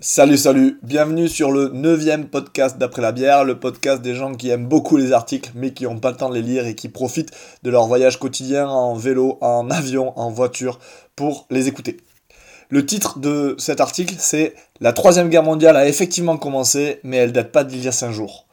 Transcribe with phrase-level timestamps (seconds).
[0.00, 4.48] Salut, salut, bienvenue sur le neuvième podcast d'après la bière, le podcast des gens qui
[4.48, 6.88] aiment beaucoup les articles mais qui n'ont pas le temps de les lire et qui
[6.88, 7.32] profitent
[7.64, 10.78] de leur voyage quotidien en vélo, en avion, en voiture
[11.16, 11.96] pour les écouter.
[12.68, 17.32] Le titre de cet article c'est La troisième guerre mondiale a effectivement commencé mais elle
[17.32, 18.46] date pas d'il y a cinq jours.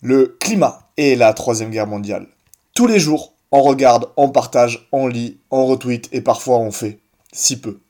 [0.00, 2.28] Le climat et la troisième guerre mondiale.
[2.72, 7.00] Tous les jours, on regarde, on partage, on lit, on retweet et parfois on fait
[7.32, 7.80] si peu.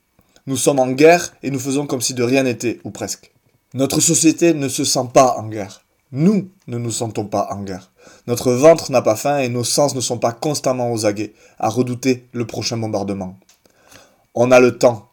[0.47, 3.31] Nous sommes en guerre et nous faisons comme si de rien n'était, ou presque.
[3.73, 5.81] Notre société ne se sent pas en guerre.
[6.11, 7.91] Nous ne nous sentons pas en guerre.
[8.27, 11.67] Notre ventre n'a pas faim et nos sens ne sont pas constamment aux aguets, à
[11.69, 13.39] redouter le prochain bombardement.
[14.35, 15.09] On a le temps.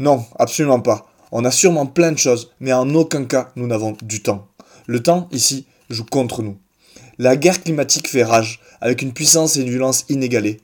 [0.00, 1.06] Non, absolument pas.
[1.30, 4.48] On a sûrement plein de choses, mais en aucun cas nous n'avons du temps.
[4.86, 6.58] Le temps, ici, joue contre nous.
[7.18, 10.60] La guerre climatique fait rage, avec une puissance et une violence inégalées.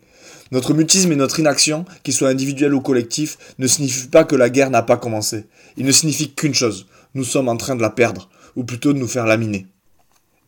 [0.53, 4.51] Notre mutisme et notre inaction, qu'ils soient individuels ou collectifs, ne signifient pas que la
[4.51, 5.47] guerre n'a pas commencé.
[5.79, 8.99] Il ne signifie qu'une chose, nous sommes en train de la perdre, ou plutôt de
[8.99, 9.67] nous faire laminer.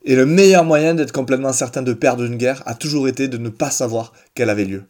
[0.05, 3.39] Et le meilleur moyen d'être complètement certain de perdre une guerre a toujours été de
[3.39, 4.85] ne pas savoir qu'elle avait lieu.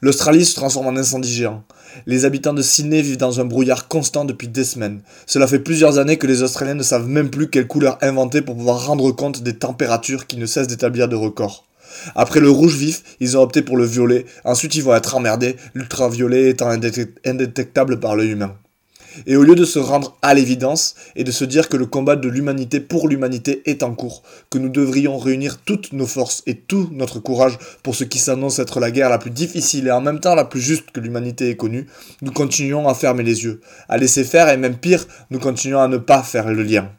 [0.00, 1.62] L'Australie se transforme en incendie géant.
[2.06, 5.02] Les habitants de Sydney vivent dans un brouillard constant depuis des semaines.
[5.26, 8.56] Cela fait plusieurs années que les Australiens ne savent même plus quelle couleur inventer pour
[8.56, 11.66] pouvoir rendre compte des températures qui ne cessent d'établir de records.
[12.14, 14.26] Après le rouge vif, ils ont opté pour le violet.
[14.44, 18.54] Ensuite, ils vont être emmerdés, l'ultraviolet étant indétectable par l'œil humain.
[19.26, 22.16] Et au lieu de se rendre à l'évidence et de se dire que le combat
[22.16, 26.56] de l'humanité pour l'humanité est en cours, que nous devrions réunir toutes nos forces et
[26.56, 30.00] tout notre courage pour ce qui s'annonce être la guerre la plus difficile et en
[30.00, 31.86] même temps la plus juste que l'humanité ait connue,
[32.22, 35.88] nous continuons à fermer les yeux, à laisser faire et même pire, nous continuons à
[35.88, 36.90] ne pas faire le lien.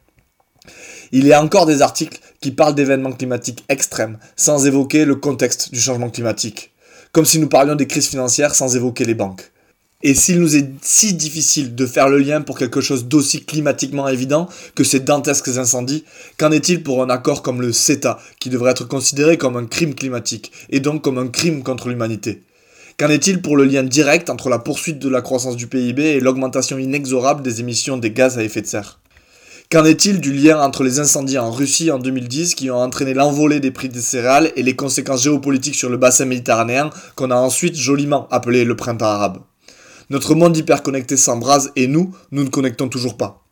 [1.12, 5.72] Il y a encore des articles qui parlent d'événements climatiques extrêmes, sans évoquer le contexte
[5.72, 6.70] du changement climatique.
[7.10, 9.50] Comme si nous parlions des crises financières sans évoquer les banques.
[10.04, 14.06] Et s'il nous est si difficile de faire le lien pour quelque chose d'aussi climatiquement
[14.06, 16.04] évident que ces dantesques incendies,
[16.38, 19.96] qu'en est-il pour un accord comme le CETA, qui devrait être considéré comme un crime
[19.96, 22.44] climatique, et donc comme un crime contre l'humanité?
[22.96, 26.20] Qu'en est-il pour le lien direct entre la poursuite de la croissance du PIB et
[26.20, 29.00] l'augmentation inexorable des émissions des gaz à effet de serre?
[29.68, 33.58] Qu'en est-il du lien entre les incendies en Russie en 2010 qui ont entraîné l'envolée
[33.58, 37.74] des prix des céréales et les conséquences géopolitiques sur le bassin méditerranéen qu'on a ensuite
[37.74, 39.38] joliment appelé le printemps arabe?
[40.08, 43.42] Notre monde hyperconnecté s'embrase et nous, nous ne connectons toujours pas.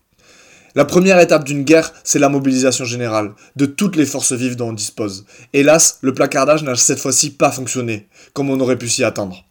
[0.76, 4.69] La première étape d'une guerre, c'est la mobilisation générale, de toutes les forces vives dont
[4.69, 5.24] on dispose.
[5.53, 9.44] Hélas, le placardage n'a cette fois-ci pas fonctionné, comme on aurait pu s'y attendre.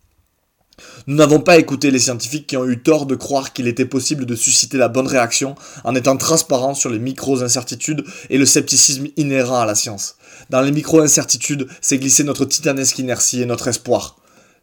[1.06, 4.26] Nous n'avons pas écouté les scientifiques qui ont eu tort de croire qu'il était possible
[4.26, 9.60] de susciter la bonne réaction en étant transparent sur les micro-incertitudes et le scepticisme inhérent
[9.60, 10.16] à la science.
[10.50, 14.18] Dans les micro-incertitudes, c'est glisser notre titanesque inertie et notre espoir.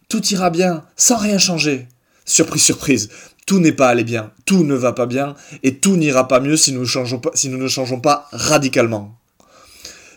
[0.08, 1.88] Tout ira bien, sans rien changer.
[2.24, 3.10] Surprise, surprise,
[3.46, 6.56] tout n'est pas allé bien, tout ne va pas bien, et tout n'ira pas mieux
[6.56, 9.18] si nous ne changeons pas radicalement.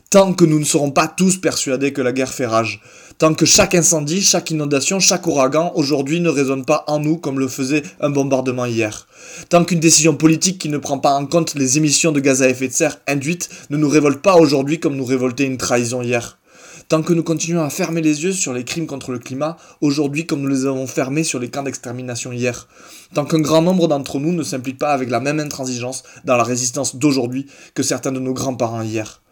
[0.10, 2.82] Tant que nous ne serons pas tous persuadés que la guerre fait rage,
[3.18, 7.40] tant que chaque incendie, chaque inondation, chaque ouragan aujourd'hui ne résonne pas en nous comme
[7.40, 9.08] le faisait un bombardement hier.
[9.50, 12.50] Tant qu'une décision politique qui ne prend pas en compte les émissions de gaz à
[12.50, 16.38] effet de serre induites ne nous révolte pas aujourd'hui comme nous révoltait une trahison hier.
[16.90, 20.28] Tant que nous continuons à fermer les yeux sur les crimes contre le climat, aujourd'hui
[20.28, 22.68] comme nous les avons fermés sur les camps d'extermination hier.
[23.14, 26.44] Tant qu'un grand nombre d'entre nous ne s'implique pas avec la même intransigeance dans la
[26.44, 29.23] résistance d'aujourd'hui que certains de nos grands-parents hier.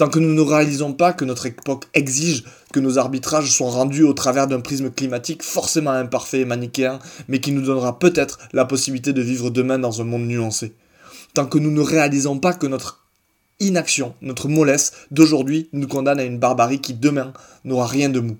[0.00, 4.02] Tant que nous ne réalisons pas que notre époque exige que nos arbitrages soient rendus
[4.02, 8.64] au travers d'un prisme climatique forcément imparfait et manichéen, mais qui nous donnera peut-être la
[8.64, 10.72] possibilité de vivre demain dans un monde nuancé.
[11.34, 13.04] Tant que nous ne réalisons pas que notre
[13.60, 17.34] inaction, notre mollesse d'aujourd'hui nous condamne à une barbarie qui demain
[17.66, 18.38] n'aura rien de mou.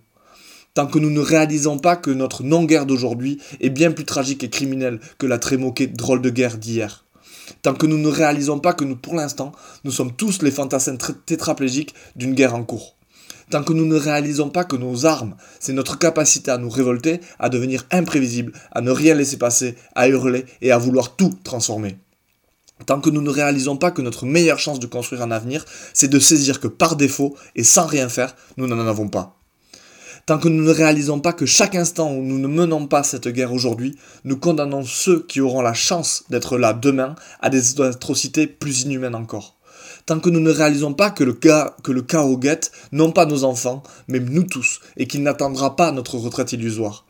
[0.72, 4.48] Tant que nous ne réalisons pas que notre non-guerre d'aujourd'hui est bien plus tragique et
[4.48, 7.04] criminelle que la très moquée drôle de guerre d'hier
[7.62, 9.52] tant que nous ne réalisons pas que nous, pour l'instant,
[9.84, 10.96] nous sommes tous les fantassins
[11.26, 12.96] tétraplégiques d'une guerre en cours.
[13.50, 17.20] Tant que nous ne réalisons pas que nos armes, c'est notre capacité à nous révolter,
[17.40, 21.98] à devenir imprévisibles, à ne rien laisser passer, à hurler et à vouloir tout transformer.
[22.86, 26.08] Tant que nous ne réalisons pas que notre meilleure chance de construire un avenir, c'est
[26.08, 29.39] de saisir que par défaut et sans rien faire, nous n'en avons pas.
[30.26, 33.28] Tant que nous ne réalisons pas que chaque instant où nous ne menons pas cette
[33.28, 38.46] guerre aujourd'hui, nous condamnons ceux qui auront la chance d'être là demain à des atrocités
[38.46, 39.56] plus inhumaines encore.
[40.06, 43.44] Tant que nous ne réalisons pas que le, que le chaos guette, non pas nos
[43.44, 47.06] enfants, mais nous tous, et qu'il n'attendra pas notre retraite illusoire.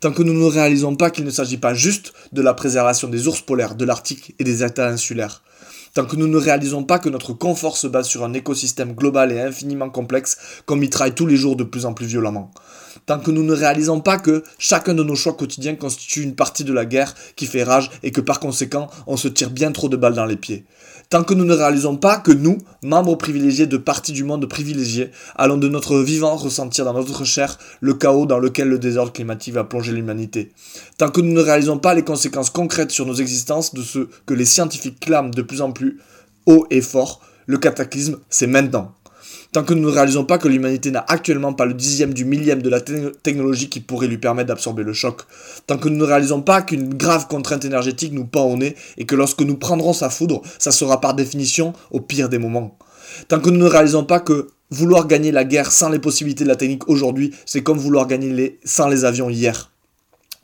[0.00, 3.28] Tant que nous ne réalisons pas qu'il ne s'agit pas juste de la préservation des
[3.28, 5.42] ours polaires, de l'Arctique et des États insulaires,
[5.92, 9.32] Tant que nous ne réalisons pas que notre confort se base sur un écosystème global
[9.32, 12.52] et infiniment complexe qu'on mitraille tous les jours de plus en plus violemment.
[13.06, 16.62] tant que nous ne réalisons pas que chacun de nos choix quotidiens constitue une partie
[16.62, 19.88] de la guerre qui fait rage et que par conséquent on se tire bien trop
[19.88, 20.64] de balles dans les pieds.
[21.10, 25.10] Tant que nous ne réalisons pas que nous, membres privilégiés de parties du monde privilégiés,
[25.34, 29.54] allons de notre vivant ressentir dans notre chair le chaos dans lequel le désordre climatique
[29.54, 30.52] va plonger l'humanité.
[30.98, 34.34] Tant que nous ne réalisons pas les conséquences concrètes sur nos existences de ce que
[34.34, 35.98] les scientifiques clament de plus en plus
[36.46, 38.94] haut et fort, le cataclysme, c'est maintenant.
[39.52, 42.62] Tant que nous ne réalisons pas que l'humanité n'a actuellement pas le dixième du millième
[42.62, 45.22] de la technologie qui pourrait lui permettre d'absorber le choc.
[45.66, 49.06] Tant que nous ne réalisons pas qu'une grave contrainte énergétique nous pend au nez et
[49.06, 52.78] que lorsque nous prendrons sa foudre, ça sera par définition au pire des moments.
[53.26, 56.48] Tant que nous ne réalisons pas que vouloir gagner la guerre sans les possibilités de
[56.48, 59.72] la technique aujourd'hui, c'est comme vouloir gagner les, sans les avions hier.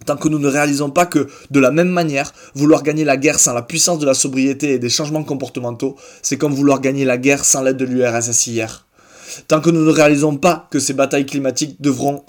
[0.05, 3.38] Tant que nous ne réalisons pas que, de la même manière, vouloir gagner la guerre
[3.38, 7.19] sans la puissance de la sobriété et des changements comportementaux, c'est comme vouloir gagner la
[7.19, 8.85] guerre sans l'aide de l'URSS hier.
[9.48, 12.24] Tant que nous ne réalisons pas que ces batailles climatiques devront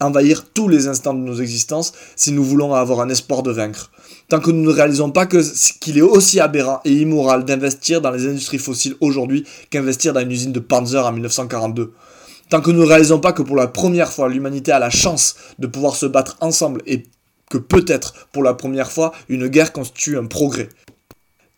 [0.00, 3.90] envahir tous les instants de nos existences si nous voulons avoir un espoir de vaincre.
[4.28, 8.26] Tant que nous ne réalisons pas qu'il est aussi aberrant et immoral d'investir dans les
[8.26, 11.92] industries fossiles aujourd'hui qu'investir dans une usine de Panzer en 1942.
[12.48, 15.36] Tant que nous ne réalisons pas que pour la première fois l'humanité a la chance
[15.58, 17.04] de pouvoir se battre ensemble et
[17.50, 20.68] que peut-être pour la première fois une guerre constitue un progrès.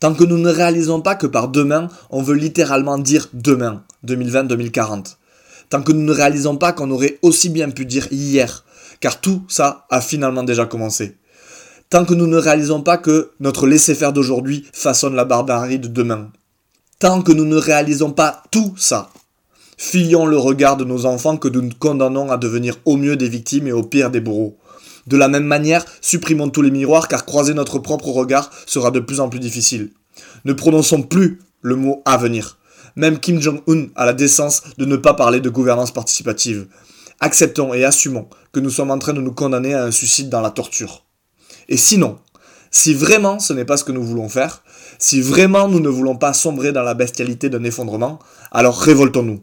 [0.05, 5.17] Tant que nous ne réalisons pas que par demain, on veut littéralement dire demain, 2020-2040.
[5.71, 8.67] Tant que nous ne réalisons pas qu'on aurait aussi bien pu dire hier,
[9.01, 11.17] car tout ça a finalement déjà commencé.
[11.89, 16.31] Tant que nous ne réalisons pas que notre laisser-faire d'aujourd'hui façonne la barbarie de demain.
[16.99, 19.09] Tant que nous ne réalisons pas tout ça,
[19.79, 23.69] fuyons le regard de nos enfants que nous condamnons à devenir au mieux des victimes
[23.69, 24.59] et au pire des bourreaux.
[25.07, 29.01] De la même manière, supprimons tous les miroirs car croiser notre propre regard sera de
[29.01, 29.91] plus en plus difficile.
[30.45, 32.59] Ne prononçons plus le mot avenir.
[32.97, 36.67] Même Kim Jong-un a la décence de ne pas parler de gouvernance participative.
[37.21, 40.41] Acceptons et assumons que nous sommes en train de nous condamner à un suicide dans
[40.41, 41.05] la torture.
[41.69, 42.19] Et sinon,
[42.71, 44.63] si vraiment ce n'est pas ce que nous voulons faire,
[44.99, 48.19] si vraiment nous ne voulons pas sombrer dans la bestialité d'un effondrement,
[48.53, 49.41] alors révoltons-nous.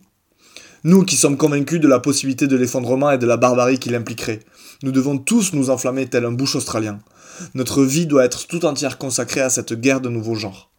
[0.83, 4.39] Nous qui sommes convaincus de la possibilité de l'effondrement et de la barbarie qu'il impliquerait,
[4.81, 6.97] nous devons tous nous enflammer tel un bouche australien.
[7.53, 10.71] Notre vie doit être tout entière consacrée à cette guerre de nouveau genre.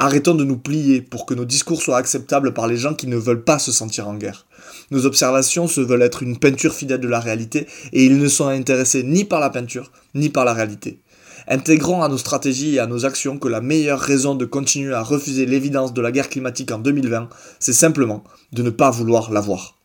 [0.00, 3.16] Arrêtons de nous plier pour que nos discours soient acceptables par les gens qui ne
[3.16, 4.46] veulent pas se sentir en guerre.
[4.90, 8.48] Nos observations se veulent être une peinture fidèle de la réalité et ils ne sont
[8.48, 11.00] intéressés ni par la peinture ni par la réalité.
[11.46, 15.02] Intégrons à nos stratégies et à nos actions que la meilleure raison de continuer à
[15.02, 19.40] refuser l'évidence de la guerre climatique en 2020, c'est simplement de ne pas vouloir la
[19.40, 19.76] voir.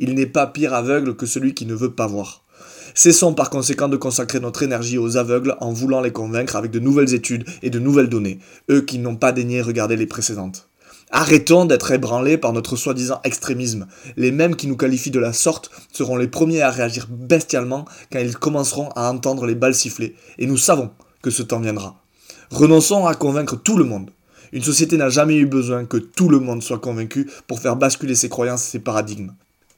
[0.00, 2.42] Il n'est pas pire aveugle que celui qui ne veut pas voir.
[2.94, 6.80] Cessons par conséquent de consacrer notre énergie aux aveugles en voulant les convaincre avec de
[6.80, 10.67] nouvelles études et de nouvelles données, eux qui n'ont pas daigné regarder les précédentes.
[11.10, 13.86] Arrêtons d'être ébranlés par notre soi-disant extrémisme.
[14.16, 18.18] Les mêmes qui nous qualifient de la sorte seront les premiers à réagir bestialement quand
[18.18, 20.16] ils commenceront à entendre les balles siffler.
[20.36, 20.90] Et nous savons
[21.22, 21.96] que ce temps viendra.
[22.50, 24.10] Renonçons à convaincre tout le monde.
[24.52, 28.14] Une société n'a jamais eu besoin que tout le monde soit convaincu pour faire basculer
[28.14, 29.32] ses croyances et ses paradigmes.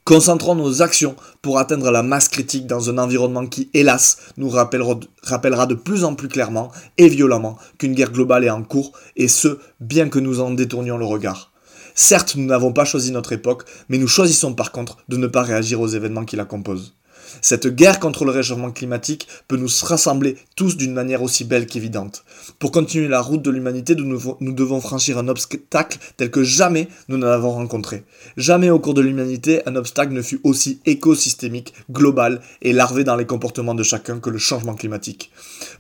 [0.05, 5.67] Concentrons nos actions pour atteindre la masse critique dans un environnement qui, hélas, nous rappellera,
[5.67, 9.59] de plus en plus clairement et violemment qu'une guerre globale est en cours, et ce,
[9.79, 11.53] bien que nous en détournions le regard.
[11.95, 15.43] Certes, nous n'avons pas choisi notre époque, mais nous choisissons par contre de ne pas
[15.43, 16.95] réagir aux événements qui la composent.
[17.43, 22.25] Cette guerre contre le réchauffement climatique peut nous rassembler tous d'une manière aussi belle qu'évidente.
[22.59, 27.17] Pour continuer la route de l'humanité, nous devons franchir un obstacle tel que jamais nous
[27.17, 28.05] n'en avons rencontré.
[28.37, 33.17] Jamais au cours de l'humanité, un obstacle ne fut aussi écosystémique, global et larvé dans
[33.17, 35.31] les comportements de chacun que le changement climatique.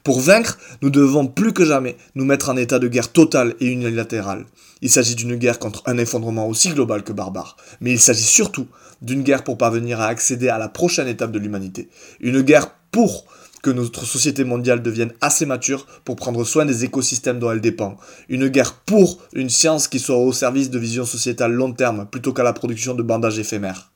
[0.04, 3.66] Pour vaincre, nous devons plus que jamais nous mettre en état de guerre totale et
[3.66, 4.46] unilatérale.
[4.82, 8.66] Il s'agit d'une guerre contre un effondrement aussi global que barbare, mais il s'agit surtout
[9.02, 11.88] d'une guerre pour parvenir à accéder à la prochaine étape de l'humanité.
[12.20, 13.26] Une guerre pour
[13.62, 17.96] que notre société mondiale devienne assez mature pour prendre soin des écosystèmes dont elle dépend.
[18.28, 22.32] Une guerre pour une science qui soit au service de vision sociétale long terme plutôt
[22.32, 23.92] qu'à la production de bandages éphémères.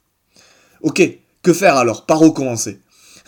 [0.83, 1.03] Ok,
[1.43, 2.07] que faire alors?
[2.07, 2.81] Par où commencer?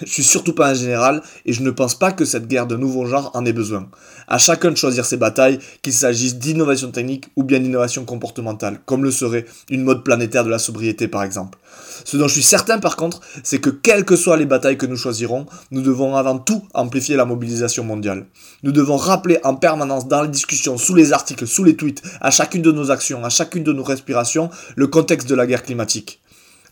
[0.04, 2.76] Je suis surtout pas un général et je ne pense pas que cette guerre de
[2.76, 3.88] nouveau genre en ait besoin.
[4.28, 9.04] À chacun de choisir ses batailles, qu'il s'agisse d'innovation technique ou bien d'innovation comportementale, comme
[9.04, 11.58] le serait une mode planétaire de la sobriété par exemple.
[12.04, 14.86] Ce dont je suis certain par contre, c'est que quelles que soient les batailles que
[14.86, 18.26] nous choisirons, nous devons avant tout amplifier la mobilisation mondiale.
[18.62, 22.30] Nous devons rappeler en permanence dans les discussions, sous les articles, sous les tweets, à
[22.30, 26.20] chacune de nos actions, à chacune de nos respirations, le contexte de la guerre climatique.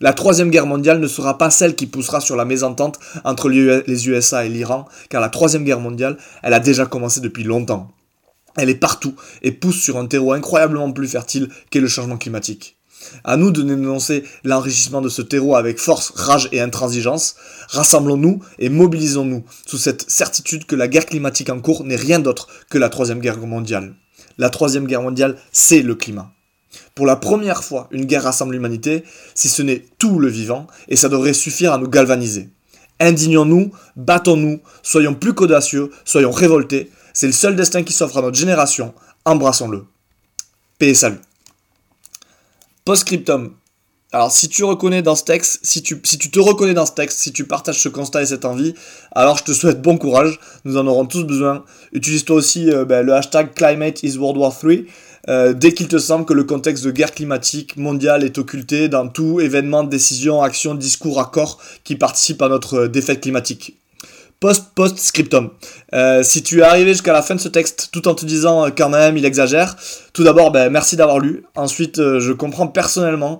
[0.01, 4.09] La troisième guerre mondiale ne sera pas celle qui poussera sur la mésentente entre les
[4.09, 7.91] USA et l'Iran, car la troisième guerre mondiale, elle a déjà commencé depuis longtemps.
[8.57, 12.77] Elle est partout et pousse sur un terreau incroyablement plus fertile qu'est le changement climatique.
[13.23, 17.35] À nous de dénoncer l'enrichissement de ce terreau avec force, rage et intransigeance.
[17.69, 22.47] Rassemblons-nous et mobilisons-nous sous cette certitude que la guerre climatique en cours n'est rien d'autre
[22.69, 23.95] que la troisième guerre mondiale.
[24.37, 26.34] La troisième guerre mondiale, c'est le climat.
[26.93, 29.03] Pour la première fois, une guerre rassemble l'humanité,
[29.33, 32.49] si ce n'est tout le vivant, et ça devrait suffire à nous galvaniser.
[32.99, 36.91] Indignons-nous, battons-nous, soyons plus qu'audacieux, soyons révoltés.
[37.13, 38.93] C'est le seul destin qui s'offre à notre génération.
[39.25, 39.85] Embrassons-le.
[40.79, 41.19] Paix et salut.
[42.85, 43.55] Postscriptum.
[44.11, 47.33] Alors si tu reconnais dans ce texte, si tu, te reconnais dans ce texte, si
[47.33, 48.73] tu partages ce constat et cette envie,
[49.11, 51.65] alors je te souhaite bon courage, nous en aurons tous besoin.
[51.91, 54.71] Utilise toi aussi euh, ben, le hashtag Climate is World War 3
[55.27, 59.07] euh, dès qu'il te semble que le contexte de guerre climatique mondiale est occulté dans
[59.07, 63.77] tout événement, décision, action, discours, accord qui participe à notre euh, défaite climatique.
[64.41, 65.49] Post-post-scriptum.
[65.93, 68.67] Euh, si tu es arrivé jusqu'à la fin de ce texte tout en te disant
[68.69, 69.77] quand même il exagère,
[70.13, 71.45] tout d'abord ben, merci d'avoir lu.
[71.55, 73.39] Ensuite je comprends personnellement,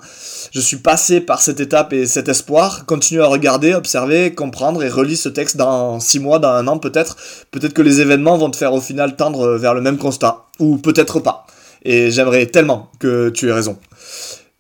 [0.51, 2.86] je suis passé par cette étape et cet espoir.
[2.86, 6.80] Continue à regarder, observer, comprendre et relis ce texte dans 6 mois, dans un an
[6.80, 7.18] peut-être.
[7.51, 10.46] Peut-être que les événements vont te faire au final tendre vers le même constat.
[10.60, 11.46] Ou peut-être pas.
[11.86, 13.77] Et j'aimerais tellement que tu aies raison.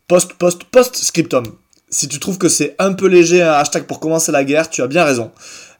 [0.07, 1.43] Post, post, post scriptum.
[1.89, 4.81] Si tu trouves que c'est un peu léger un hashtag pour commencer la guerre, tu
[4.81, 5.31] as bien raison.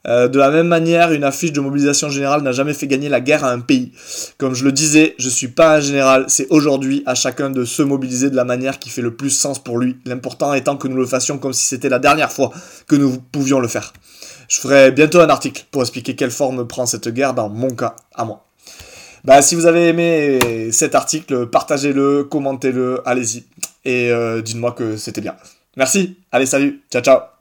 [0.08, 3.22] Euh, de la même manière, une affiche de mobilisation générale n'a jamais fait gagner la
[3.22, 3.92] guerre à un pays.
[4.38, 7.82] Comme je le disais, je suis pas un général, c'est aujourd'hui à chacun de se
[7.82, 9.98] mobiliser de la manière qui fait le plus sens pour lui.
[10.06, 12.52] L'important étant que nous le fassions comme si c'était la dernière fois
[12.88, 13.94] que nous pouvions le faire.
[14.48, 17.96] Je ferai bientôt un article pour expliquer quelle forme prend cette guerre dans mon cas
[18.14, 18.46] à moi.
[19.26, 23.44] Bah, si vous avez aimé cet article, partagez-le, commentez-le, allez-y.
[23.84, 25.36] Et euh, dites-moi que c'était bien.
[25.76, 27.35] Merci, allez salut, ciao ciao